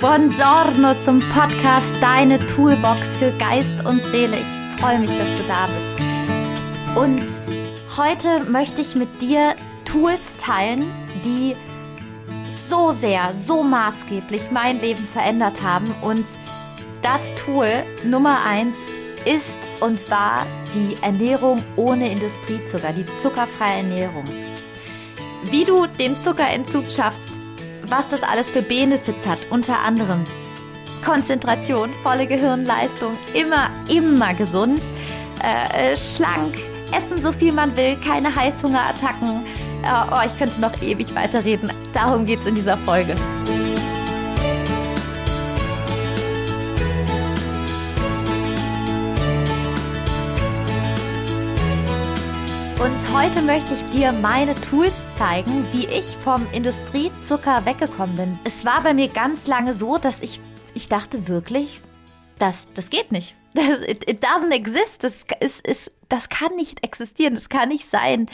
[0.00, 4.36] Buongiorno zum Podcast Deine Toolbox für Geist und Seele.
[4.36, 6.96] Ich freue mich, dass du da bist.
[6.96, 7.26] Und
[7.96, 10.88] heute möchte ich mit dir Tools teilen,
[11.24, 11.56] die
[12.68, 15.92] so sehr, so maßgeblich mein Leben verändert haben.
[16.02, 16.26] Und
[17.02, 17.68] das Tool
[18.04, 18.76] Nummer eins
[19.24, 24.24] ist und war die Ernährung ohne Industriezucker, die zuckerfreie Ernährung.
[25.50, 27.37] Wie du den Zuckerentzug schaffst,
[27.88, 30.24] was das alles für Benefits hat, unter anderem
[31.04, 34.80] Konzentration, volle Gehirnleistung, immer, immer gesund,
[35.42, 36.58] äh, schlank,
[36.92, 39.44] essen so viel man will, keine Heißhungerattacken.
[39.82, 41.70] Äh, oh, ich könnte noch ewig weiterreden.
[41.92, 43.14] Darum geht es in dieser Folge.
[52.80, 58.38] Und heute möchte ich dir meine Tools zeigen, wie ich vom Industriezucker weggekommen bin.
[58.44, 60.40] Es war bei mir ganz lange so, dass ich,
[60.74, 61.80] ich dachte wirklich,
[62.38, 63.34] das, das geht nicht.
[63.56, 65.02] It, it doesn't exist.
[65.02, 67.34] Das, ist, ist, das kann nicht existieren.
[67.34, 68.26] Das kann nicht sein.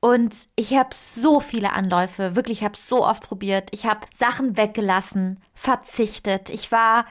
[0.00, 3.68] Und ich habe so viele Anläufe, wirklich, ich habe so oft probiert.
[3.70, 6.48] Ich habe Sachen weggelassen, verzichtet.
[6.48, 7.04] Ich war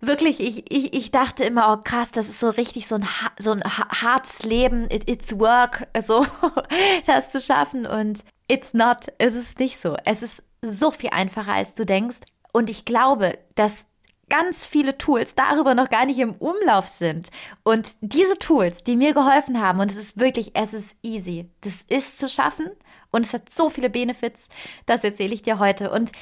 [0.00, 3.06] wirklich, ich, ich, ich dachte immer, oh krass, das ist so richtig so ein,
[3.38, 6.26] so ein hartes Leben, It, it's work, so
[7.06, 9.96] das zu schaffen und it's not, es ist nicht so.
[10.04, 12.20] Es ist so viel einfacher, als du denkst.
[12.52, 13.86] Und ich glaube, dass
[14.28, 17.28] ganz viele Tools darüber noch gar nicht im Umlauf sind.
[17.62, 21.50] Und diese Tools, die mir geholfen haben, und es ist wirklich, es ist easy.
[21.60, 22.70] Das ist zu schaffen
[23.10, 24.48] und es hat so viele Benefits,
[24.86, 25.90] das erzähle ich dir heute.
[25.90, 26.12] Und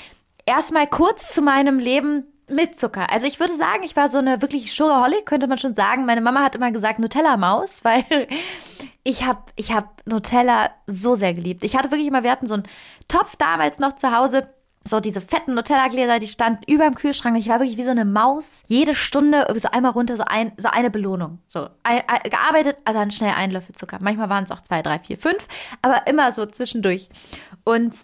[0.46, 3.10] erstmal kurz zu meinem Leben mit Zucker.
[3.10, 6.06] Also ich würde sagen, ich war so eine wirklich Sugarholic, könnte man schon sagen.
[6.06, 8.04] Meine Mama hat immer gesagt Nutella-Maus, weil
[9.04, 11.64] ich habe ich hab Nutella so sehr geliebt.
[11.64, 12.68] Ich hatte wirklich immer, wir hatten so einen
[13.08, 14.48] Topf damals noch zu Hause,
[14.84, 17.36] so diese fetten Nutella-Gläser, die standen über dem Kühlschrank.
[17.36, 18.62] Ich war wirklich wie so eine Maus.
[18.66, 21.40] Jede Stunde so einmal runter, so, ein, so eine Belohnung.
[21.46, 23.98] So ein, ein, gearbeitet, also dann schnell ein Löffel Zucker.
[24.00, 25.46] Manchmal waren es auch zwei, drei, vier, fünf,
[25.82, 27.08] aber immer so zwischendurch.
[27.64, 27.94] Und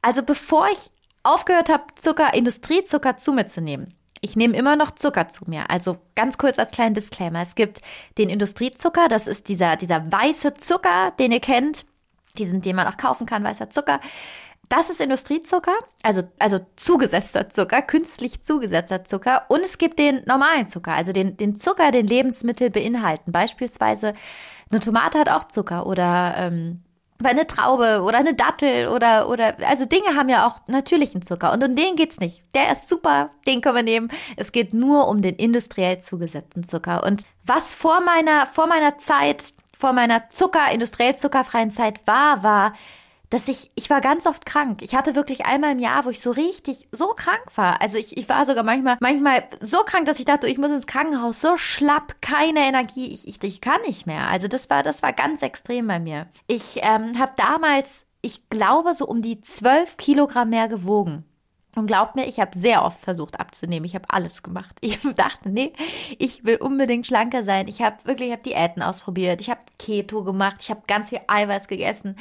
[0.00, 0.90] also bevor ich
[1.28, 3.94] aufgehört habe, Zucker, Industriezucker zu mir zu nehmen.
[4.20, 5.70] Ich nehme immer noch Zucker zu mir.
[5.70, 7.42] Also ganz kurz als kleinen Disclaimer.
[7.42, 7.80] Es gibt
[8.18, 11.86] den Industriezucker, das ist dieser, dieser weiße Zucker, den ihr kennt.
[12.36, 14.00] Diesen, den man auch kaufen kann, weißer Zucker.
[14.68, 19.46] Das ist Industriezucker, also, also zugesetzter Zucker, künstlich zugesetzter Zucker.
[19.48, 23.32] Und es gibt den normalen Zucker, also den, den Zucker, den Lebensmittel beinhalten.
[23.32, 24.12] Beispielsweise
[24.70, 26.82] eine Tomate hat auch Zucker oder ähm,
[27.20, 31.52] weil eine Traube oder eine Dattel oder, oder, also Dinge haben ja auch natürlichen Zucker
[31.52, 32.44] und um den geht's nicht.
[32.54, 34.10] Der ist super, den können wir nehmen.
[34.36, 37.04] Es geht nur um den industriell zugesetzten Zucker.
[37.04, 42.74] Und was vor meiner, vor meiner Zeit, vor meiner Zucker, industriell zuckerfreien Zeit war, war,
[43.30, 44.82] dass ich, ich war ganz oft krank.
[44.82, 47.80] Ich hatte wirklich einmal im Jahr, wo ich so richtig, so krank war.
[47.80, 50.86] Also ich, ich war sogar manchmal, manchmal so krank, dass ich dachte, ich muss ins
[50.86, 54.28] Krankenhaus, so schlapp, keine Energie, ich, ich, ich kann nicht mehr.
[54.28, 56.26] Also das war, das war ganz extrem bei mir.
[56.46, 61.24] Ich ähm, habe damals, ich glaube, so um die zwölf Kilogramm mehr gewogen.
[61.78, 63.84] Und glaubt mir, ich habe sehr oft versucht abzunehmen.
[63.84, 64.76] Ich habe alles gemacht.
[64.88, 65.72] Ich dachte, nee,
[66.18, 67.68] ich will unbedingt schlanker sein.
[67.68, 69.40] Ich habe wirklich, ich habe Diäten ausprobiert.
[69.40, 70.56] Ich habe Keto gemacht.
[70.60, 72.16] Ich habe ganz viel Eiweiß gegessen.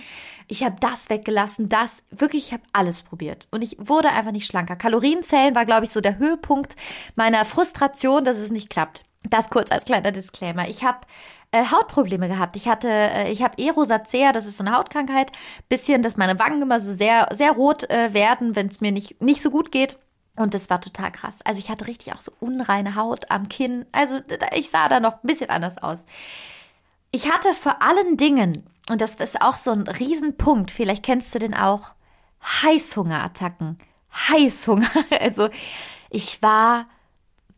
[0.48, 2.04] Ich habe das weggelassen, das.
[2.12, 3.48] Wirklich, ich habe alles probiert.
[3.50, 4.76] Und ich wurde einfach nicht schlanker.
[4.76, 6.76] Kalorienzählen war, glaube ich, so der Höhepunkt
[7.16, 9.07] meiner Frustration, dass es nicht klappt.
[9.24, 10.68] Das kurz als kleiner Disclaimer.
[10.68, 11.00] Ich habe
[11.52, 12.56] äh, Hautprobleme gehabt.
[12.56, 15.32] Ich hatte, äh, ich habe Erosacea, das ist so eine Hautkrankheit,
[15.70, 19.22] bisschen, dass meine Wangen immer so sehr, sehr rot äh, werden, wenn es mir nicht,
[19.22, 19.98] nicht so gut geht.
[20.36, 21.40] Und das war total krass.
[21.46, 23.86] Also ich hatte richtig auch so unreine Haut am Kinn.
[23.92, 24.20] Also
[24.56, 26.06] ich sah da noch ein bisschen anders aus.
[27.12, 31.40] Ich hatte vor allen Dingen, und das ist auch so ein Riesenpunkt, vielleicht kennst du
[31.40, 31.94] den auch,
[32.44, 33.80] Heißhungerattacken.
[34.30, 34.90] Heißhunger.
[35.20, 35.50] Also
[36.10, 36.88] ich war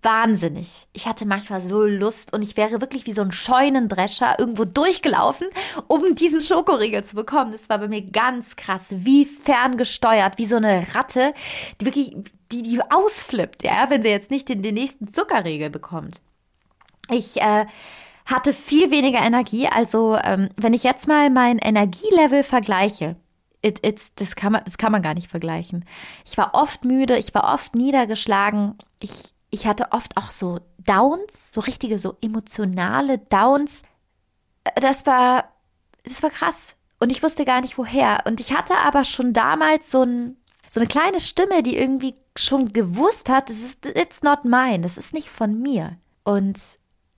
[0.01, 0.87] wahnsinnig.
[0.93, 5.47] Ich hatte manchmal so Lust und ich wäre wirklich wie so ein Scheunendrescher irgendwo durchgelaufen,
[5.87, 7.51] um diesen Schokoriegel zu bekommen.
[7.51, 11.33] Das war bei mir ganz krass, wie ferngesteuert, wie so eine Ratte,
[11.79, 12.15] die wirklich,
[12.51, 16.21] die, die ausflippt, ja, wenn sie jetzt nicht den, den nächsten Zuckerriegel bekommt.
[17.09, 17.65] Ich, äh,
[18.29, 19.68] hatte viel weniger Energie.
[19.68, 23.15] Also, ähm, wenn ich jetzt mal mein Energielevel vergleiche,
[23.62, 25.85] it, it's, das, kann man, das kann man gar nicht vergleichen.
[26.25, 28.77] Ich war oft müde, ich war oft niedergeschlagen.
[29.01, 33.84] Ich ich hatte oft auch so Downs, so richtige, so emotionale Downs.
[34.63, 35.54] Äh, das war,
[36.04, 36.75] das war krass.
[37.00, 38.24] Und ich wusste gar nicht woher.
[38.25, 40.38] Und ich hatte aber schon damals so, ein,
[40.68, 44.98] so eine kleine Stimme, die irgendwie schon gewusst hat, das ist, it's not mine, das
[44.98, 45.98] ist nicht von mir.
[46.24, 46.60] Und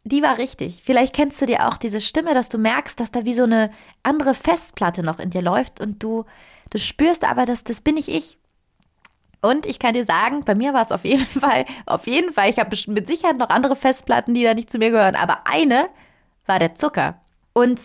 [0.04, 0.82] die war richtig.
[0.84, 3.72] Vielleicht kennst du dir auch diese Stimme, dass du merkst, dass da wie so eine
[4.04, 6.26] andere Festplatte noch in dir läuft und du,
[6.70, 8.38] du spürst aber, dass das bin nicht ich.
[9.42, 12.50] Und ich kann dir sagen, bei mir war es auf jeden Fall, auf jeden Fall,
[12.50, 15.90] ich habe mit Sicherheit noch andere Festplatten, die da nicht zu mir gehören, aber eine
[16.46, 17.22] war der Zucker.
[17.54, 17.80] Und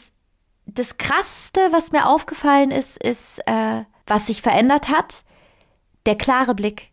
[0.67, 5.25] das Krasseste, was mir aufgefallen ist, ist, äh, was sich verändert hat,
[6.07, 6.91] der klare Blick.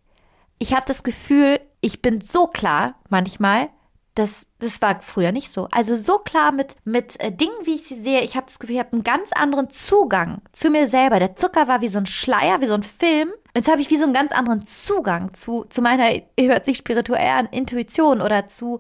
[0.60, 3.70] Ich habe das Gefühl, ich bin so klar manchmal,
[4.16, 5.68] das, das war früher nicht so.
[5.72, 8.22] Also so klar mit, mit äh, Dingen, wie ich sie sehe.
[8.22, 11.20] Ich habe das Gefühl, ich habe einen ganz anderen Zugang zu mir selber.
[11.20, 13.32] Der Zucker war wie so ein Schleier, wie so ein Film.
[13.56, 16.10] Jetzt habe ich wie so einen ganz anderen Zugang zu, zu meiner,
[16.40, 18.80] hört sich spirituellen Intuition oder zu,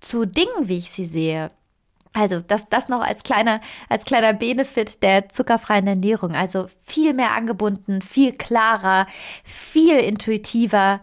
[0.00, 1.50] zu Dingen, wie ich sie sehe.
[2.12, 6.34] Also das, das noch als kleiner, als kleiner Benefit der zuckerfreien Ernährung.
[6.34, 9.06] Also viel mehr angebunden, viel klarer,
[9.44, 11.00] viel intuitiver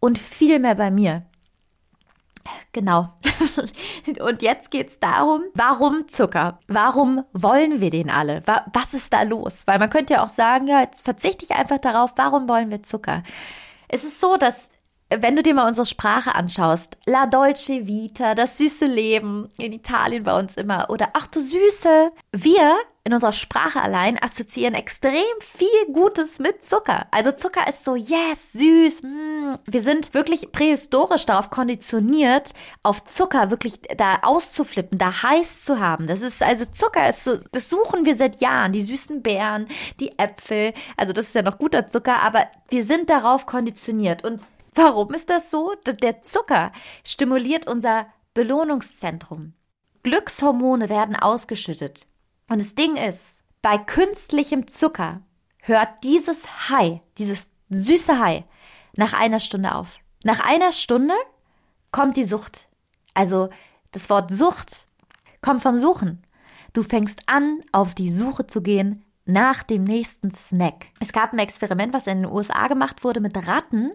[0.00, 1.22] und viel mehr bei mir.
[2.72, 3.08] Genau.
[4.20, 6.58] Und jetzt geht es darum, warum Zucker?
[6.68, 8.42] Warum wollen wir den alle?
[8.72, 9.66] Was ist da los?
[9.66, 12.82] Weil man könnte ja auch sagen, ja, jetzt verzichte ich einfach darauf, warum wollen wir
[12.82, 13.22] Zucker?
[13.88, 14.70] Es ist so, dass
[15.16, 20.22] wenn du dir mal unsere Sprache anschaust, La Dolce Vita, das süße Leben in Italien
[20.22, 25.92] bei uns immer oder ach du Süße, wir in unserer Sprache allein assoziieren extrem viel
[25.92, 27.06] Gutes mit Zucker.
[27.10, 29.02] Also Zucker ist so, yes, süß.
[29.02, 29.54] Mm.
[29.64, 32.52] Wir sind wirklich prähistorisch darauf konditioniert,
[32.82, 36.06] auf Zucker wirklich da auszuflippen, da heiß zu haben.
[36.06, 38.72] Das ist also Zucker ist so, das suchen wir seit Jahren.
[38.72, 39.66] Die süßen Beeren,
[39.98, 40.74] die Äpfel.
[40.96, 44.42] Also das ist ja noch guter Zucker, aber wir sind darauf konditioniert und
[44.74, 45.74] Warum ist das so?
[45.84, 46.72] Der Zucker
[47.04, 49.54] stimuliert unser Belohnungszentrum.
[50.02, 52.06] Glückshormone werden ausgeschüttet.
[52.48, 55.22] Und das Ding ist, bei künstlichem Zucker
[55.62, 58.44] hört dieses High, dieses süße High,
[58.94, 59.98] nach einer Stunde auf.
[60.24, 61.14] Nach einer Stunde
[61.92, 62.68] kommt die Sucht.
[63.14, 63.50] Also
[63.92, 64.86] das Wort Sucht
[65.42, 66.24] kommt vom Suchen.
[66.72, 70.86] Du fängst an, auf die Suche zu gehen nach dem nächsten Snack.
[71.00, 73.92] Es gab ein Experiment, was in den USA gemacht wurde mit Ratten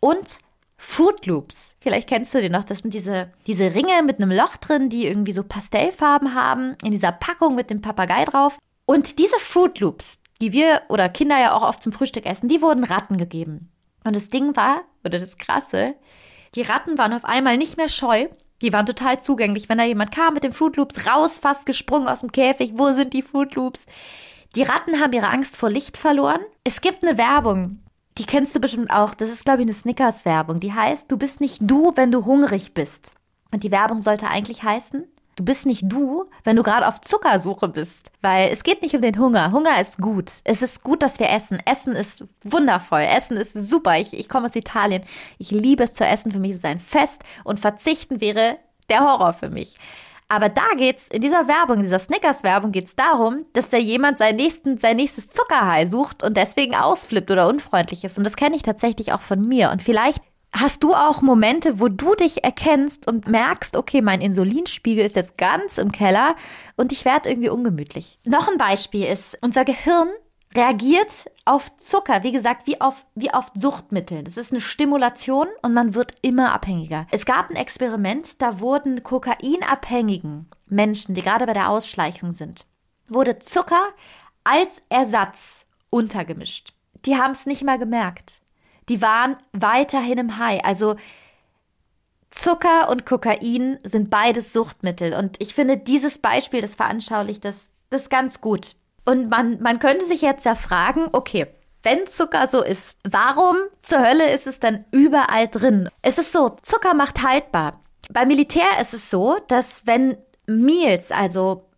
[0.00, 0.38] und
[0.76, 1.76] Fruit Loops.
[1.80, 2.64] Vielleicht kennst du die noch.
[2.64, 6.92] Das sind diese, diese Ringe mit einem Loch drin, die irgendwie so Pastellfarben haben, in
[6.92, 8.58] dieser Packung mit dem Papagei drauf.
[8.86, 12.60] Und diese Fruit Loops, die wir oder Kinder ja auch oft zum Frühstück essen, die
[12.60, 13.70] wurden Ratten gegeben.
[14.04, 15.94] Und das Ding war, oder das Krasse,
[16.54, 18.28] die Ratten waren auf einmal nicht mehr scheu.
[18.62, 19.68] Die waren total zugänglich.
[19.68, 22.72] Wenn da jemand kam mit den Fruit Loops raus, fast gesprungen aus dem Käfig.
[22.74, 23.86] Wo sind die Fruit Loops?
[24.54, 26.40] Die Ratten haben ihre Angst vor Licht verloren.
[26.62, 27.80] Es gibt eine Werbung,
[28.18, 29.14] die kennst du bestimmt auch.
[29.14, 30.60] Das ist, glaube ich, eine Snickers-Werbung.
[30.60, 33.14] Die heißt, du bist nicht du, wenn du hungrig bist.
[33.50, 35.04] Und die Werbung sollte eigentlich heißen,
[35.34, 38.12] du bist nicht du, wenn du gerade auf Zuckersuche bist.
[38.20, 39.50] Weil es geht nicht um den Hunger.
[39.50, 40.30] Hunger ist gut.
[40.44, 41.58] Es ist gut, dass wir essen.
[41.66, 43.00] Essen ist wundervoll.
[43.00, 43.98] Essen ist super.
[43.98, 45.02] Ich, ich komme aus Italien.
[45.38, 46.30] Ich liebe es zu essen.
[46.30, 47.24] Für mich ist es ein Fest.
[47.42, 48.58] Und verzichten wäre
[48.88, 49.76] der Horror für mich.
[50.34, 54.78] Aber da geht's, in dieser Werbung, dieser Snickers-Werbung geht's darum, dass da jemand sein, nächsten,
[54.78, 58.18] sein nächstes Zuckerhai sucht und deswegen ausflippt oder unfreundlich ist.
[58.18, 59.70] Und das kenne ich tatsächlich auch von mir.
[59.70, 60.20] Und vielleicht
[60.52, 65.38] hast du auch Momente, wo du dich erkennst und merkst, okay, mein Insulinspiegel ist jetzt
[65.38, 66.34] ganz im Keller
[66.74, 68.18] und ich werde irgendwie ungemütlich.
[68.24, 70.08] Noch ein Beispiel ist, unser Gehirn
[70.56, 74.22] reagiert auf Zucker, wie gesagt, wie auf, wie auf Suchtmittel.
[74.22, 77.06] Das ist eine Stimulation und man wird immer abhängiger.
[77.10, 82.66] Es gab ein Experiment, da wurden kokainabhängigen Menschen, die gerade bei der Ausschleichung sind,
[83.08, 83.88] wurde Zucker
[84.44, 86.72] als Ersatz untergemischt.
[87.04, 88.40] Die haben es nicht mal gemerkt.
[88.88, 90.64] Die waren weiterhin im High.
[90.64, 90.96] Also
[92.30, 95.14] Zucker und Kokain sind beides Suchtmittel.
[95.14, 98.76] Und ich finde, dieses Beispiel, das veranschaulicht das, das ganz gut.
[99.04, 101.46] Und man, man könnte sich jetzt ja fragen, okay,
[101.82, 105.88] wenn Zucker so ist, warum zur Hölle ist es dann überall drin?
[106.00, 107.80] Es ist so, Zucker macht haltbar.
[108.10, 111.68] Beim Militär ist es so, dass wenn Meals, also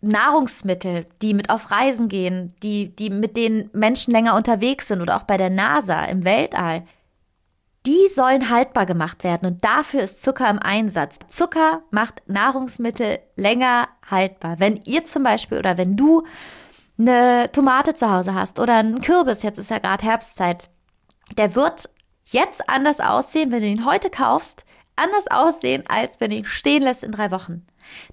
[0.00, 5.16] Nahrungsmittel, die mit auf Reisen gehen, die, die mit denen Menschen länger unterwegs sind oder
[5.16, 6.84] auch bei der NASA im Weltall,
[7.86, 11.18] die sollen haltbar gemacht werden und dafür ist Zucker im Einsatz.
[11.26, 14.60] Zucker macht Nahrungsmittel länger haltbar.
[14.60, 16.24] Wenn ihr zum Beispiel oder wenn du
[16.98, 20.68] eine Tomate zu Hause hast oder einen Kürbis, jetzt ist ja gerade Herbstzeit,
[21.36, 21.88] der wird
[22.26, 26.82] jetzt anders aussehen, wenn du ihn heute kaufst, anders aussehen, als wenn du ihn stehen
[26.82, 27.66] lässt in drei Wochen.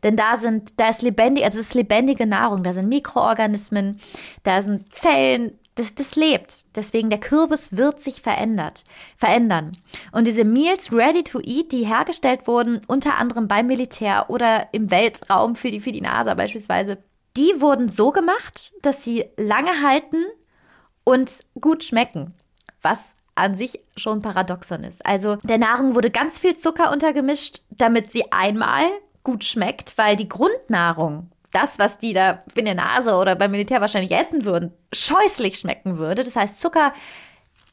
[0.03, 3.99] Denn da sind, da ist lebendig, also es ist lebendige Nahrung, da sind Mikroorganismen,
[4.43, 6.75] da sind Zellen, das, das lebt.
[6.75, 8.83] Deswegen der Kürbis wird sich verändert,
[9.17, 9.71] verändern.
[10.11, 14.91] Und diese Meals ready to eat, die hergestellt wurden, unter anderem beim Militär oder im
[14.91, 16.97] Weltraum für die, für die NASA beispielsweise,
[17.37, 20.25] die wurden so gemacht, dass sie lange halten
[21.03, 22.33] und gut schmecken.
[22.81, 25.05] Was an sich schon paradoxon ist.
[25.05, 28.83] Also der Nahrung wurde ganz viel Zucker untergemischt, damit sie einmal
[29.23, 33.81] gut schmeckt, weil die Grundnahrung das, was die da in der Nase oder beim Militär
[33.81, 36.23] wahrscheinlich essen würden, scheußlich schmecken würde.
[36.23, 36.93] Das heißt, Zucker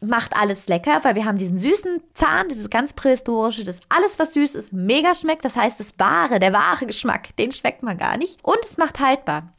[0.01, 4.35] macht alles lecker, weil wir haben diesen süßen Zahn, dieses ganz prähistorische, das alles, was
[4.35, 5.45] süß ist, mega schmeckt.
[5.45, 8.39] Das heißt, das wahre, der wahre Geschmack, den schmeckt man gar nicht.
[8.43, 9.55] Und es macht haltbar.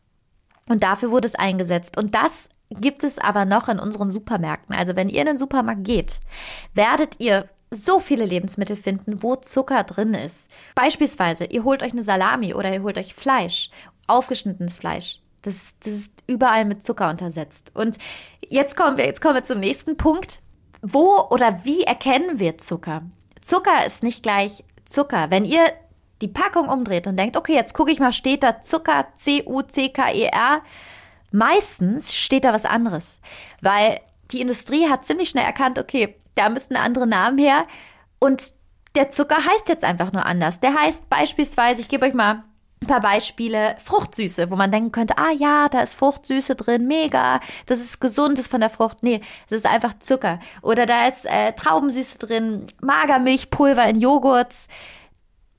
[0.67, 1.97] Und dafür wurde es eingesetzt.
[1.97, 4.75] Und das gibt es aber noch in unseren Supermärkten.
[4.75, 6.19] Also wenn ihr in den Supermarkt geht,
[6.74, 10.50] werdet ihr so viele Lebensmittel finden, wo Zucker drin ist.
[10.75, 13.69] Beispielsweise, ihr holt euch eine Salami oder ihr holt euch Fleisch,
[14.07, 15.19] aufgeschnittenes Fleisch.
[15.41, 17.71] Das, das ist überall mit Zucker untersetzt.
[17.73, 17.97] Und
[18.47, 20.41] jetzt kommen wir, jetzt kommen wir zum nächsten Punkt.
[20.81, 23.03] Wo oder wie erkennen wir Zucker?
[23.41, 25.29] Zucker ist nicht gleich Zucker.
[25.29, 25.71] Wenn ihr
[26.21, 30.61] die Packung umdreht und denkt, okay, jetzt gucke ich mal, steht da Zucker, C-U-C-K-E-R.
[31.31, 33.19] Meistens steht da was anderes,
[33.61, 33.99] weil
[34.31, 37.65] die Industrie hat ziemlich schnell erkannt, okay, da müssten andere Namen her
[38.19, 38.53] und
[38.95, 40.59] der Zucker heißt jetzt einfach nur anders.
[40.59, 42.43] Der heißt beispielsweise, ich gebe euch mal
[42.81, 47.39] ein paar Beispiele, Fruchtsüße, wo man denken könnte, ah ja, da ist Fruchtsüße drin, mega,
[47.65, 49.01] das ist gesund, ist von der Frucht.
[49.01, 50.39] Nee, das ist einfach Zucker.
[50.62, 54.67] Oder da ist äh, Traubensüße drin, Magermilchpulver in Joghurts.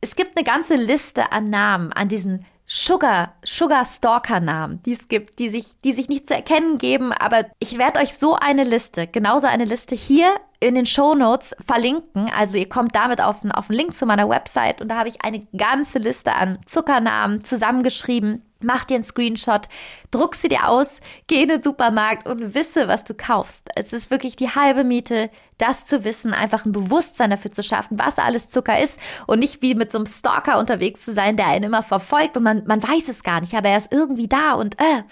[0.01, 5.09] Es gibt eine ganze Liste an Namen, an diesen Sugar, Sugar Stalker Namen, die es
[5.09, 8.63] gibt, die sich, die sich nicht zu erkennen geben, aber ich werde euch so eine
[8.63, 12.31] Liste, genauso eine Liste hier in den Show Notes verlinken.
[12.37, 15.25] Also ihr kommt damit auf, auf einen Link zu meiner Website und da habe ich
[15.25, 18.43] eine ganze Liste an Zuckernamen zusammengeschrieben.
[18.61, 19.69] Mach dir einen Screenshot,
[20.11, 23.69] druck sie dir aus, geh in den Supermarkt und wisse, was du kaufst.
[23.77, 28.01] Es ist wirklich die halbe Miete, das zu wissen, einfach ein Bewusstsein dafür zu schaffen,
[28.01, 28.99] was alles Zucker ist
[29.29, 32.43] und nicht wie mit so einem Stalker unterwegs zu sein, der einen immer verfolgt und
[32.43, 35.05] man, man weiß es gar nicht, aber er ist irgendwie da und äh.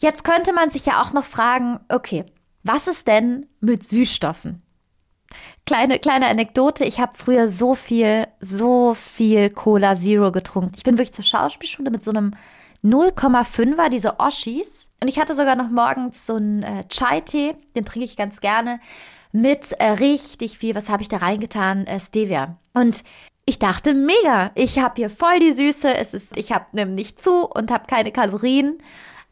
[0.00, 2.24] Jetzt könnte man sich ja auch noch fragen, okay,
[2.62, 4.62] was ist denn mit Süßstoffen?
[5.66, 6.84] Kleine, kleine Anekdote.
[6.84, 10.72] Ich habe früher so viel, so viel Cola Zero getrunken.
[10.76, 12.32] Ich bin wirklich zur Schauspielschule mit so einem
[12.84, 14.88] 0,5er, diese Oshis.
[15.00, 18.80] Und ich hatte sogar noch morgens so einen äh, Chai-Tee, den trinke ich ganz gerne,
[19.32, 21.86] mit äh, richtig viel, was habe ich da reingetan?
[21.86, 22.56] Äh, Stevia.
[22.74, 23.04] Und
[23.44, 27.46] ich dachte, mega, ich habe hier voll die Süße, es ist, ich habe nämlich zu
[27.46, 28.78] und habe keine Kalorien.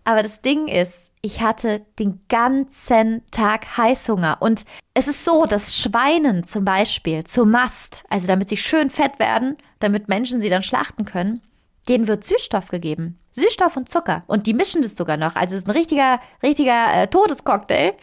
[0.05, 4.37] Aber das Ding ist, ich hatte den ganzen Tag Heißhunger.
[4.41, 9.19] Und es ist so, dass Schweinen zum Beispiel zur Mast, also damit sie schön fett
[9.19, 11.43] werden, damit Menschen sie dann schlachten können,
[11.89, 13.19] denen wird Süßstoff gegeben.
[13.37, 14.25] Süßstoff und Zucker.
[14.27, 15.37] Und die mischen das sogar noch.
[15.37, 17.95] Also es ist ein richtiger, richtiger äh, Todescocktail.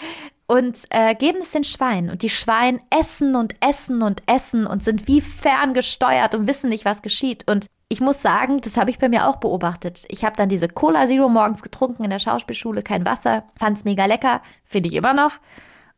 [0.45, 2.09] Und äh, geben es den Schweinen.
[2.09, 6.85] Und die Schweine essen und essen und essen und sind wie ferngesteuert und wissen nicht,
[6.85, 7.49] was geschieht.
[7.49, 10.03] Und ich muss sagen, das habe ich bei mir auch beobachtet.
[10.09, 13.83] Ich habe dann diese Cola Zero morgens getrunken in der Schauspielschule, kein Wasser, fand es
[13.83, 15.39] mega lecker, finde ich immer noch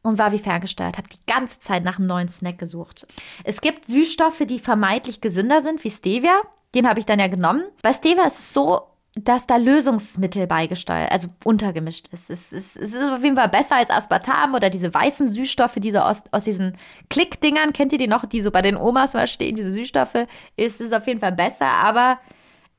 [0.05, 3.07] und war wie ferngesteuert, habe die ganze Zeit nach einem neuen Snack gesucht.
[3.43, 6.41] Es gibt Süßstoffe, die vermeintlich gesünder sind, wie Stevia.
[6.75, 7.63] Den habe ich dann ja genommen.
[7.81, 8.83] Bei Stevia ist es so,
[9.15, 12.29] dass da Lösungsmittel beigesteuert, also untergemischt ist.
[12.29, 12.75] Es, ist.
[12.75, 16.43] es ist auf jeden Fall besser als Aspartam oder diese weißen Süßstoffe, diese aus, aus
[16.43, 16.73] diesen
[17.09, 20.81] Klickdingern, kennt ihr die noch, die so bei den Omas mal stehen, diese Süßstoffe, ist
[20.81, 22.19] es auf jeden Fall besser, aber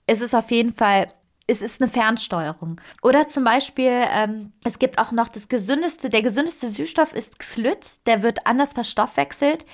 [0.06, 1.06] es ist auf jeden Fall,
[1.46, 2.82] es ist eine Fernsteuerung.
[3.00, 8.06] Oder zum Beispiel, ähm, es gibt auch noch das gesündeste, der gesündeste Süßstoff ist Xylit,
[8.06, 9.64] der wird anders verstoffwechselt.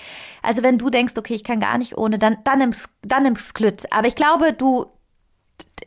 [0.42, 3.52] Also wenn du denkst, okay, ich kann gar nicht ohne, dann, dann nimmst, dann nimmst
[3.52, 3.92] Xylit.
[3.92, 4.86] Aber ich glaube, du,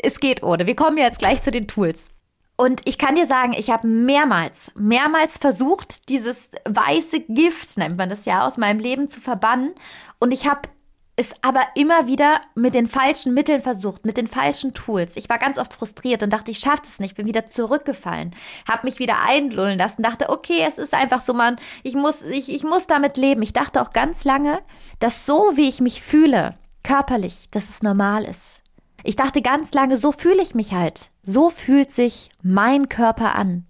[0.02, 0.68] es geht ohne.
[0.68, 2.10] Wir kommen jetzt gleich zu den Tools.
[2.58, 8.10] Und ich kann dir sagen, ich habe mehrmals, mehrmals versucht, dieses weiße Gift, nennt man
[8.10, 9.74] das ja, aus meinem Leben zu verbannen.
[10.20, 10.70] Und ich habe
[11.18, 15.16] es aber immer wieder mit den falschen Mitteln versucht, mit den falschen Tools.
[15.16, 18.36] Ich war ganz oft frustriert und dachte, ich schaffe es nicht, bin wieder zurückgefallen,
[18.68, 22.50] habe mich wieder einlullen lassen, dachte, okay, es ist einfach so, man, ich muss, ich,
[22.50, 23.42] ich muss damit leben.
[23.42, 24.62] Ich dachte auch ganz lange,
[25.00, 28.65] dass so wie ich mich fühle, körperlich, dass es normal ist.
[29.08, 31.12] Ich dachte ganz lange, so fühle ich mich halt.
[31.22, 33.68] So fühlt sich mein Körper an.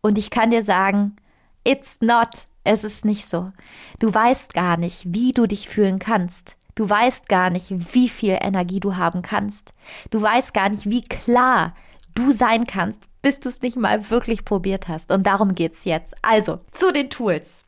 [0.00, 1.16] Und ich kann dir sagen,
[1.64, 2.46] it's not.
[2.64, 3.52] Es ist nicht so.
[3.98, 6.56] Du weißt gar nicht, wie du dich fühlen kannst.
[6.76, 9.74] Du weißt gar nicht, wie viel Energie du haben kannst.
[10.08, 11.74] Du weißt gar nicht, wie klar
[12.14, 15.12] du sein kannst, bis du es nicht mal wirklich probiert hast.
[15.12, 16.14] Und darum geht's jetzt.
[16.22, 17.66] Also, zu den Tools.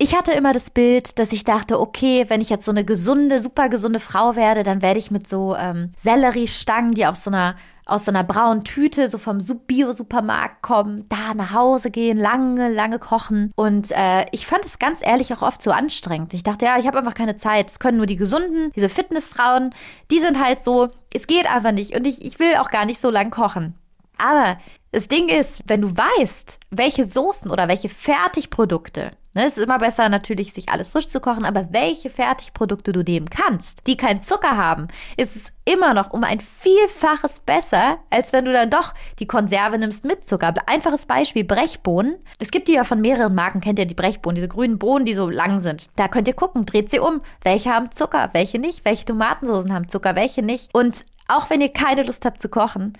[0.00, 3.42] Ich hatte immer das Bild, dass ich dachte, okay, wenn ich jetzt so eine gesunde,
[3.42, 7.56] super gesunde Frau werde, dann werde ich mit so ähm, Selleriestangen, die aus so einer
[7.84, 12.98] aus so einer braunen Tüte so vom Bio-Supermarkt kommen, da nach Hause gehen, lange, lange
[12.98, 13.50] kochen.
[13.56, 16.34] Und äh, ich fand es ganz ehrlich auch oft so anstrengend.
[16.34, 17.70] Ich dachte, ja, ich habe einfach keine Zeit.
[17.70, 19.74] Es können nur die Gesunden, diese Fitnessfrauen,
[20.10, 21.96] die sind halt so, es geht einfach nicht.
[21.96, 23.74] Und ich, ich will auch gar nicht so lang kochen.
[24.18, 24.58] Aber
[24.92, 30.08] das Ding ist, wenn du weißt, welche Soßen oder welche Fertigprodukte es ist immer besser
[30.08, 34.56] natürlich, sich alles frisch zu kochen, aber welche Fertigprodukte du nehmen kannst, die keinen Zucker
[34.56, 39.26] haben, ist es immer noch um ein Vielfaches besser, als wenn du dann doch die
[39.26, 40.54] Konserve nimmst mit Zucker.
[40.66, 42.16] Einfaches Beispiel, Brechbohnen.
[42.40, 45.14] Es gibt die ja von mehreren Marken, kennt ihr die Brechbohnen, diese grünen Bohnen, die
[45.14, 45.88] so lang sind.
[45.96, 47.20] Da könnt ihr gucken, dreht sie um.
[47.42, 48.84] Welche haben Zucker, welche nicht?
[48.84, 50.74] Welche Tomatensoßen haben Zucker, welche nicht?
[50.74, 52.94] Und auch wenn ihr keine Lust habt zu kochen,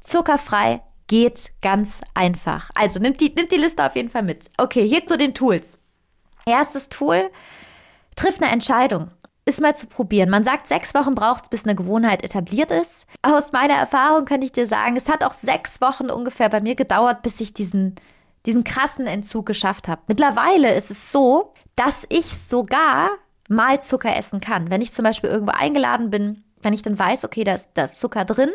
[0.00, 2.70] zuckerfrei geht ganz einfach.
[2.74, 4.50] Also nimmt die, nimmt die Liste auf jeden Fall mit.
[4.56, 5.78] Okay, hier zu den Tools.
[6.46, 7.30] Erstes Tool,
[8.14, 9.10] triff eine Entscheidung.
[9.44, 10.28] Ist mal zu probieren.
[10.28, 13.06] Man sagt, sechs Wochen braucht es, bis eine Gewohnheit etabliert ist.
[13.22, 16.74] Aus meiner Erfahrung kann ich dir sagen, es hat auch sechs Wochen ungefähr bei mir
[16.74, 17.94] gedauert, bis ich diesen,
[18.44, 20.02] diesen krassen Entzug geschafft habe.
[20.08, 23.10] Mittlerweile ist es so, dass ich sogar
[23.48, 24.70] mal Zucker essen kann.
[24.70, 27.84] Wenn ich zum Beispiel irgendwo eingeladen bin, wenn ich dann weiß, okay, da ist, da
[27.84, 28.50] ist Zucker drin,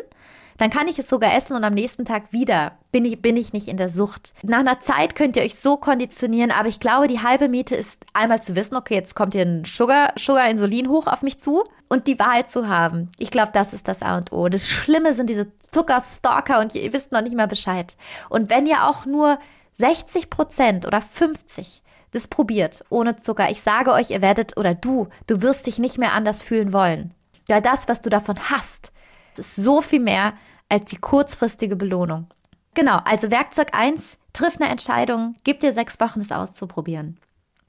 [0.62, 3.52] dann kann ich es sogar essen und am nächsten Tag wieder bin ich, bin ich
[3.52, 4.32] nicht in der Sucht.
[4.44, 8.06] Nach einer Zeit könnt ihr euch so konditionieren, aber ich glaube, die halbe Miete ist
[8.12, 11.64] einmal zu wissen, okay, jetzt kommt hier ein Sugar, Sugar Insulin hoch auf mich zu
[11.88, 13.10] und die Wahl zu haben.
[13.18, 14.48] Ich glaube, das ist das A und O.
[14.48, 17.96] Das Schlimme sind diese Zuckerstalker und ihr wisst noch nicht mal Bescheid.
[18.28, 19.40] Und wenn ihr auch nur
[19.72, 25.08] 60 Prozent oder 50 das probiert ohne Zucker, ich sage euch, ihr werdet oder du,
[25.26, 27.14] du wirst dich nicht mehr anders fühlen wollen.
[27.48, 28.92] Ja, das, was du davon hast,
[29.36, 30.34] ist so viel mehr
[30.72, 32.26] als die kurzfristige Belohnung.
[32.74, 37.20] Genau, also Werkzeug 1, triff eine Entscheidung, gib dir sechs Wochen, es auszuprobieren.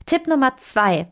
[0.05, 1.07] Tipp Nummer 2,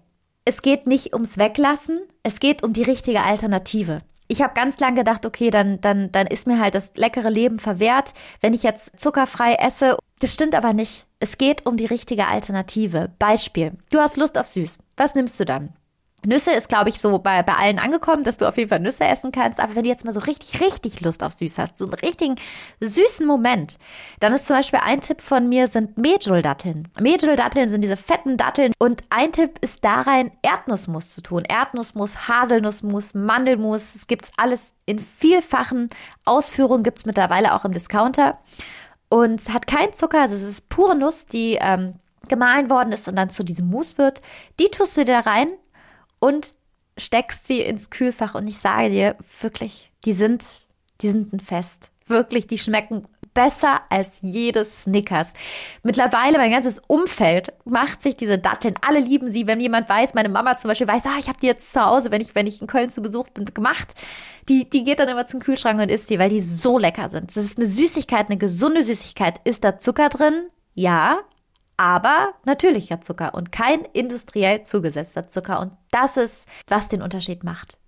[0.45, 3.97] es geht nicht ums Weglassen, es geht um die richtige Alternative.
[4.29, 7.59] Ich habe ganz lange gedacht, okay, dann, dann, dann ist mir halt das leckere Leben
[7.59, 9.97] verwehrt, wenn ich jetzt zuckerfrei esse.
[10.19, 11.05] Das stimmt aber nicht.
[11.19, 13.11] Es geht um die richtige Alternative.
[13.19, 14.79] Beispiel, du hast Lust auf süß.
[14.95, 15.73] Was nimmst du dann?
[16.25, 19.05] Nüsse ist, glaube ich, so bei, bei allen angekommen, dass du auf jeden Fall Nüsse
[19.05, 19.59] essen kannst.
[19.59, 22.35] Aber wenn du jetzt mal so richtig, richtig Lust auf süß hast, so einen richtigen
[22.79, 23.77] süßen Moment,
[24.19, 26.87] dann ist zum Beispiel ein Tipp von mir sind Medjool-Datteln.
[26.99, 31.43] Medjool-Datteln sind diese fetten Datteln und ein Tipp ist da rein, Erdnussmus zu tun.
[31.43, 35.89] Erdnussmus, Haselnussmus, Mandelmus, es gibt's alles in vielfachen
[36.25, 38.37] Ausführungen, gibt's mittlerweile auch im Discounter.
[39.09, 41.95] Und es hat keinen Zucker, also es ist pure Nuss, die ähm,
[42.27, 44.21] gemahlen worden ist und dann zu diesem Mousse wird.
[44.59, 45.51] Die tust du dir da rein
[46.21, 46.51] und
[46.97, 50.45] steckst sie ins Kühlfach und ich sage dir wirklich, die sind,
[51.01, 51.91] die sind ein Fest.
[52.07, 55.33] Wirklich, die schmecken besser als jedes Snickers.
[55.83, 58.75] Mittlerweile mein ganzes Umfeld macht sich diese Datteln.
[58.85, 59.47] Alle lieben sie.
[59.47, 62.11] Wenn jemand weiß, meine Mama zum Beispiel weiß, ah, ich habe die jetzt zu Hause,
[62.11, 63.93] wenn ich, wenn ich in Köln zu Besuch bin, gemacht.
[64.49, 67.35] Die, die geht dann immer zum Kühlschrank und isst die, weil die so lecker sind.
[67.35, 69.39] Das ist eine Süßigkeit, eine gesunde Süßigkeit.
[69.45, 70.49] Ist da Zucker drin?
[70.73, 71.19] Ja,
[71.81, 75.59] aber natürlicher Zucker und kein industriell zugesetzter Zucker.
[75.59, 77.79] Und das ist, was den Unterschied macht.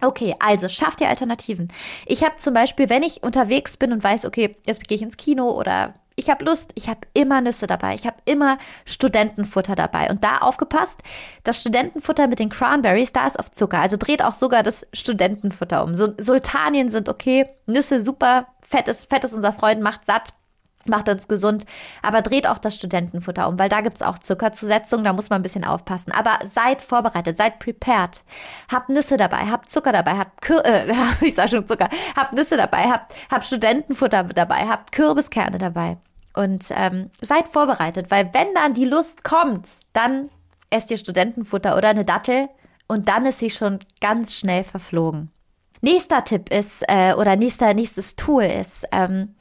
[0.00, 1.68] Okay, also schafft ihr Alternativen.
[2.06, 5.18] Ich habe zum Beispiel, wenn ich unterwegs bin und weiß, okay, jetzt gehe ich ins
[5.18, 10.08] Kino oder ich habe Lust, ich habe immer Nüsse dabei, ich habe immer Studentenfutter dabei.
[10.08, 11.02] Und da aufgepasst,
[11.44, 13.80] das Studentenfutter mit den Cranberries, da ist oft Zucker.
[13.80, 15.92] Also dreht auch sogar das Studentenfutter um.
[15.92, 20.32] Sultanien sind okay, Nüsse super, Fett ist, Fett ist unser Freund, macht satt
[20.88, 21.64] macht uns gesund,
[22.02, 25.42] aber dreht auch das Studentenfutter um, weil da gibt's auch Zuckerzusetzung, da muss man ein
[25.42, 26.12] bisschen aufpassen.
[26.12, 28.22] Aber seid vorbereitet, seid prepared.
[28.72, 32.56] Habt Nüsse dabei, habt Zucker dabei, habt Kür äh, ich sag schon Zucker, habt Nüsse
[32.56, 35.98] dabei, habt, habt Studentenfutter dabei, habt Kürbiskerne dabei.
[36.34, 40.30] Und ähm, seid vorbereitet, weil wenn dann die Lust kommt, dann
[40.70, 42.48] esst ihr Studentenfutter oder eine Dattel
[42.86, 45.30] und dann ist sie schon ganz schnell verflogen.
[45.80, 49.34] Nächster Tipp ist, äh, oder nächster, nächstes Tool ist, ähm,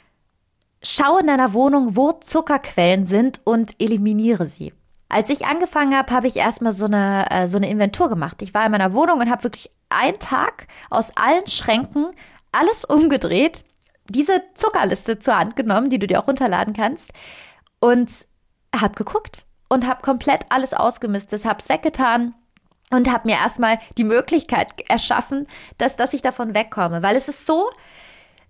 [0.90, 4.74] Schau in deiner Wohnung, wo Zuckerquellen sind und eliminiere sie.
[5.10, 8.42] Als ich angefangen habe, habe ich erstmal so eine, äh, so eine Inventur gemacht.
[8.42, 12.12] Ich war in meiner Wohnung und habe wirklich einen Tag aus allen Schränken
[12.54, 13.66] alles umgedreht,
[14.08, 17.12] diese Zuckerliste zur Hand genommen, die du dir auch runterladen kannst
[17.82, 18.10] und
[18.74, 22.34] habe geguckt und habe komplett alles ausgemistet, habe es weggetan
[22.92, 25.48] und habe mir erstmal die Möglichkeit erschaffen,
[25.78, 27.04] dass, dass ich davon wegkomme.
[27.04, 27.70] Weil es ist so,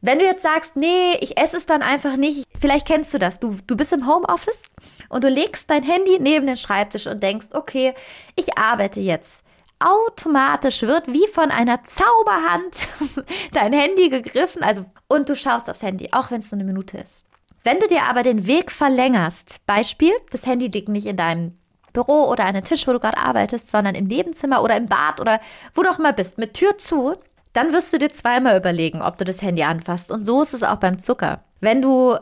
[0.02, 3.40] wenn du jetzt sagst, nee, ich esse es dann einfach nicht, vielleicht kennst du das.
[3.40, 4.70] Du, du bist im Homeoffice
[5.10, 7.94] und du legst dein Handy neben den Schreibtisch und denkst, okay,
[8.36, 9.44] ich arbeite jetzt.
[9.80, 12.88] Automatisch wird wie von einer Zauberhand
[13.54, 16.98] dein Handy gegriffen, also und du schaust aufs Handy, auch wenn es nur eine Minute
[16.98, 17.28] ist.
[17.64, 21.58] Wenn du dir aber den Weg verlängerst, Beispiel, das Handy liegt nicht in deinem
[21.94, 25.20] Büro oder an einem Tisch, wo du gerade arbeitest, sondern im Nebenzimmer oder im Bad
[25.20, 25.42] oder
[25.76, 27.16] wo du auch immer bist, mit Tür zu,
[27.58, 30.12] dann wirst du dir zweimal überlegen, ob du das Handy anfasst.
[30.12, 31.44] Und so ist es auch beim Zucker.
[31.60, 32.16] Wenn du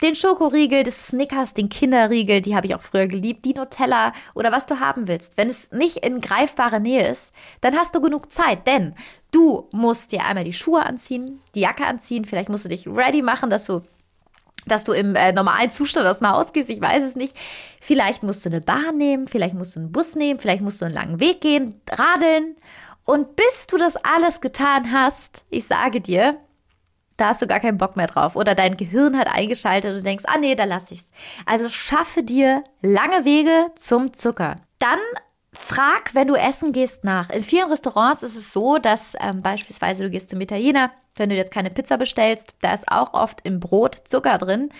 [0.00, 4.52] den Schokoriegel, des Snickers, den Kinderriegel, die habe ich auch früher geliebt, die Nutella oder
[4.52, 5.36] was du haben willst.
[5.36, 8.94] Wenn es nicht in greifbarer Nähe ist, dann hast du genug Zeit, denn
[9.30, 13.20] du musst dir einmal die Schuhe anziehen, die Jacke anziehen, vielleicht musst du dich ready
[13.20, 13.82] machen, dass du
[14.66, 17.36] dass du im äh, normalen Zustand aus dem Haus gehst, ich weiß es nicht.
[17.80, 20.86] Vielleicht musst du eine Bahn nehmen, vielleicht musst du einen Bus nehmen, vielleicht musst du
[20.86, 22.56] einen langen Weg gehen, radeln.
[23.04, 26.38] Und bis du das alles getan hast, ich sage dir,
[27.16, 28.36] da hast du gar keinen Bock mehr drauf.
[28.36, 31.10] Oder dein Gehirn hat eingeschaltet und du denkst, ah nee, da lass ich's.
[31.46, 34.56] Also schaffe dir lange Wege zum Zucker.
[34.78, 34.98] Dann
[35.52, 37.30] frag, wenn du essen gehst, nach.
[37.30, 41.36] In vielen Restaurants ist es so, dass ähm, beispielsweise du gehst zum Italiener, wenn du
[41.36, 44.70] jetzt keine Pizza bestellst, da ist auch oft im Brot Zucker drin.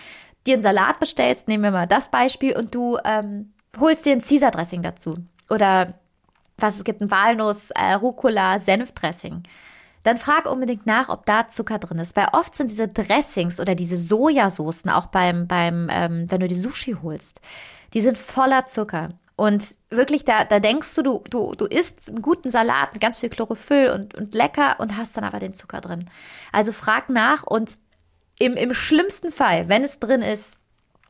[0.45, 4.21] Dir einen Salat bestellst, nehmen wir mal das Beispiel, und du ähm, holst dir ein
[4.21, 5.15] Caesar-Dressing dazu.
[5.49, 5.93] Oder
[6.57, 9.43] was es gibt, ein Walnuss, äh, Rucola, Senfdressing
[10.05, 12.15] dann frag unbedingt nach, ob da Zucker drin ist.
[12.15, 16.55] Weil oft sind diese Dressings oder diese Sojasoßen, auch beim, beim ähm, wenn du die
[16.59, 17.41] Sushi holst,
[17.93, 19.09] die sind voller Zucker.
[19.35, 23.17] Und wirklich, da, da denkst du, du, du, du isst einen guten Salat mit ganz
[23.17, 26.07] viel Chlorophyll und, und lecker und hast dann aber den Zucker drin.
[26.51, 27.79] Also frag nach und
[28.37, 30.57] im, im schlimmsten Fall, wenn es drin ist,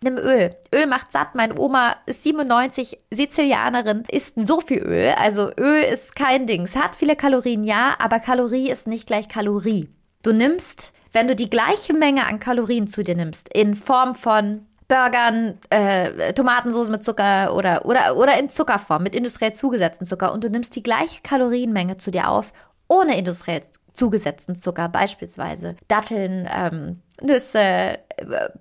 [0.01, 0.55] nimm Öl.
[0.73, 1.35] Öl macht satt.
[1.35, 5.13] Meine Oma ist 97, Sizilianerin, isst so viel Öl.
[5.17, 6.63] Also Öl ist kein Ding.
[6.63, 9.89] Es hat viele Kalorien, ja, aber Kalorie ist nicht gleich Kalorie.
[10.23, 14.65] Du nimmst, wenn du die gleiche Menge an Kalorien zu dir nimmst, in Form von
[14.87, 20.43] Burgern, äh, Tomatensauce mit Zucker oder, oder, oder in Zuckerform, mit industriell zugesetzten Zucker und
[20.43, 22.53] du nimmst die gleiche Kalorienmenge zu dir auf,
[22.87, 23.61] ohne industriell
[23.93, 27.99] zugesetzten Zucker, beispielsweise Datteln, ähm, Nüsse,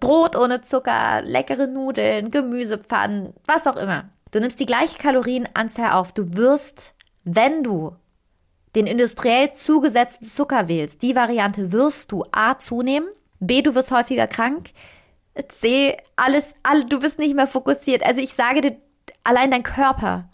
[0.00, 4.10] Brot ohne Zucker, leckere Nudeln, Gemüsepfannen, was auch immer.
[4.30, 6.12] Du nimmst die gleiche Kalorienanzahl auf.
[6.12, 7.96] Du wirst, wenn du
[8.74, 13.08] den industriell zugesetzten Zucker wählst, die Variante wirst du A zunehmen,
[13.38, 14.70] B du wirst häufiger krank,
[15.48, 18.04] C alles, all, du bist nicht mehr fokussiert.
[18.04, 18.76] Also ich sage dir,
[19.24, 20.28] allein dein Körper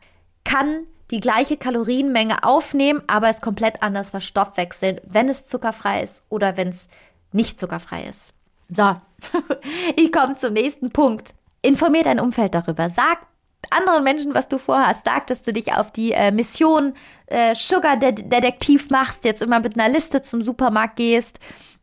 [0.44, 6.57] kann die gleiche Kalorienmenge aufnehmen, aber es komplett anders verstoffwechseln, wenn es zuckerfrei ist oder
[6.57, 6.88] wenn es
[7.33, 8.35] nicht zuckerfrei ist.
[8.68, 8.96] So,
[9.96, 11.35] ich komme zum nächsten Punkt.
[11.62, 12.88] Informier dein Umfeld darüber.
[12.88, 13.27] Sag
[13.70, 15.05] anderen Menschen, was du vorhast.
[15.05, 16.94] Sag, dass du dich auf die äh, Mission
[17.27, 21.38] äh, Sugar Detektiv machst, jetzt immer mit einer Liste zum Supermarkt gehst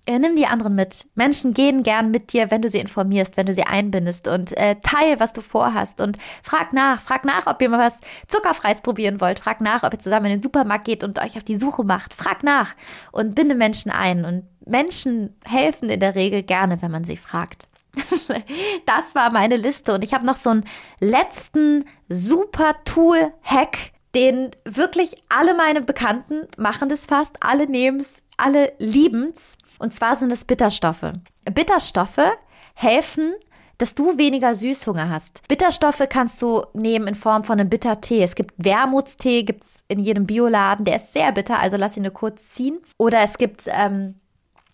[0.07, 1.05] äh, nimm die anderen mit.
[1.15, 4.77] Menschen gehen gern mit dir, wenn du sie informierst, wenn du sie einbindest und äh,
[4.81, 9.21] teil, was du vorhast und frag nach, frag nach, ob ihr mal was zuckerfreies probieren
[9.21, 11.83] wollt, frag nach, ob ihr zusammen in den Supermarkt geht und euch auf die Suche
[11.83, 12.73] macht, frag nach
[13.11, 17.67] und binde Menschen ein und Menschen helfen in der Regel gerne, wenn man sie fragt.
[18.85, 20.65] das war meine Liste und ich habe noch so einen
[20.99, 23.77] letzten super Tool Hack,
[24.17, 29.59] den wirklich alle meine Bekannten machen das fast, alle nehmen es, alle lieben es.
[29.77, 31.13] Und zwar sind es Bitterstoffe.
[31.45, 32.31] Bitterstoffe
[32.73, 33.35] helfen,
[33.77, 35.47] dass du weniger Süßhunger hast.
[35.47, 38.23] Bitterstoffe kannst du nehmen in Form von einem Bittertee.
[38.23, 40.83] Es gibt Wermutstee, gibt's in jedem Bioladen.
[40.83, 42.79] Der ist sehr bitter, also lass ihn nur kurz ziehen.
[42.97, 44.15] Oder es gibt ähm,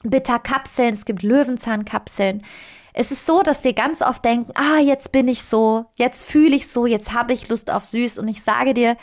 [0.03, 2.43] Bitterkapseln, es gibt Löwenzahnkapseln.
[2.93, 6.55] Es ist so, dass wir ganz oft denken, ah, jetzt bin ich so, jetzt fühle
[6.55, 8.19] ich so, jetzt habe ich Lust auf süß.
[8.19, 8.97] Und ich sage dir,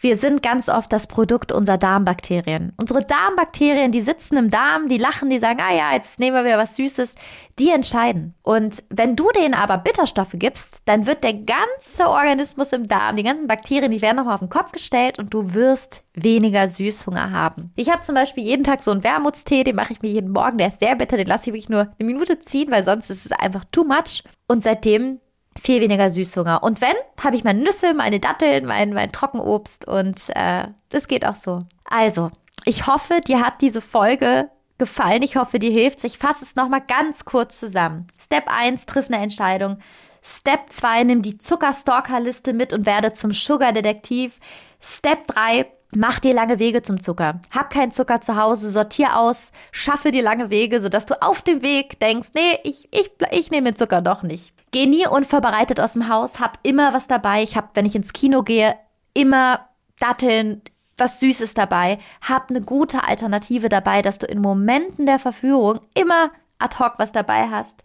[0.00, 2.72] wir sind ganz oft das Produkt unserer Darmbakterien.
[2.78, 6.44] Unsere Darmbakterien, die sitzen im Darm, die lachen, die sagen, ah ja, jetzt nehmen wir
[6.44, 7.14] wieder was Süßes.
[7.58, 8.34] Die entscheiden.
[8.42, 13.22] Und wenn du denen aber Bitterstoffe gibst, dann wird der ganze Organismus im Darm, die
[13.22, 17.72] ganzen Bakterien, die werden nochmal auf den Kopf gestellt und du wirst weniger Süßhunger haben.
[17.76, 20.56] Ich habe zum Beispiel jeden Tag so einen Wermutstee, den mache ich mir jeden Morgen.
[20.56, 23.26] Der ist sehr bitter, den lasse ich wirklich nur eine Minute ziehen, weil sonst ist
[23.26, 24.24] es einfach too much.
[24.48, 25.20] Und seitdem
[25.60, 26.62] viel weniger Süßhunger.
[26.62, 31.26] Und wenn, habe ich meine Nüsse, meine Datteln, mein, mein Trockenobst und äh, das geht
[31.26, 31.60] auch so.
[31.84, 32.30] Also,
[32.64, 35.22] ich hoffe, dir hat diese Folge gefallen.
[35.22, 38.06] Ich hoffe, dir hilft Ich fasse es nochmal ganz kurz zusammen.
[38.18, 39.78] Step 1, triff eine Entscheidung.
[40.22, 44.38] Step 2, nimm die Zuckerstalker-Liste mit und werde zum Sugar-Detektiv.
[44.80, 47.40] Step 3, Mach dir lange Wege zum Zucker.
[47.50, 51.62] Hab keinen Zucker zu Hause, sortier aus, schaffe dir lange Wege, sodass du auf dem
[51.62, 54.54] Weg denkst, nee, ich, ich, ich nehme Zucker doch nicht.
[54.72, 57.42] Geh nie unvorbereitet aus dem Haus, hab immer was dabei.
[57.42, 58.76] Ich hab, wenn ich ins Kino gehe,
[59.14, 60.62] immer Datteln,
[60.96, 61.98] was Süßes dabei.
[62.20, 67.10] Hab eine gute Alternative dabei, dass du in Momenten der Verführung immer ad hoc was
[67.10, 67.82] dabei hast.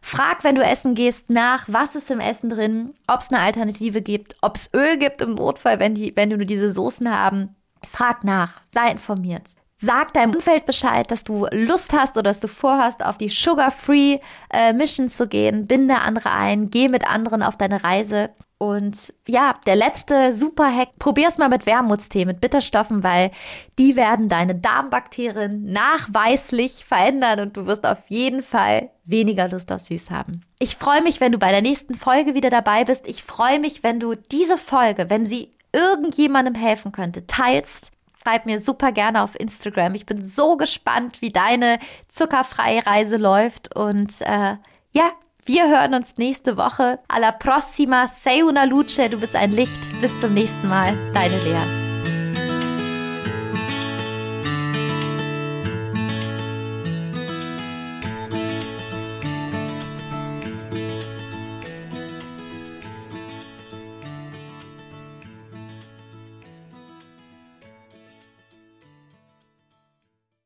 [0.00, 4.02] Frag, wenn du essen gehst, nach, was ist im Essen drin, ob es eine Alternative
[4.02, 7.56] gibt, ob es Öl gibt im Notfall, wenn, die, wenn du nur diese Soßen haben.
[7.88, 9.50] Frag nach, sei informiert.
[9.78, 14.20] Sag deinem Umfeld Bescheid, dass du Lust hast oder dass du vorhast, auf die Sugar-Free
[14.50, 15.66] äh, Mission zu gehen.
[15.66, 18.30] Binde andere ein, geh mit anderen auf deine Reise.
[18.58, 23.30] Und ja, der letzte Super-Hack, probier's mal mit Wermutstee, mit Bitterstoffen, weil
[23.78, 29.82] die werden deine Darmbakterien nachweislich verändern und du wirst auf jeden Fall weniger Lust auf
[29.82, 30.40] Süß haben.
[30.58, 33.06] Ich freue mich, wenn du bei der nächsten Folge wieder dabei bist.
[33.06, 37.92] Ich freue mich, wenn du diese Folge, wenn sie irgendjemandem helfen könnte, teilst
[38.26, 39.94] schreib mir super gerne auf Instagram.
[39.94, 44.56] Ich bin so gespannt, wie deine zuckerfreie Reise läuft und äh,
[44.92, 45.12] Ja,
[45.44, 46.98] wir hören uns nächste Woche.
[47.06, 49.78] Alla prossima, sei una luce, du bist ein Licht.
[50.00, 51.85] Bis zum nächsten Mal, deine Lea.